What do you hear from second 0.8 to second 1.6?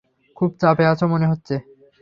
আছ মনে হচ্ছে।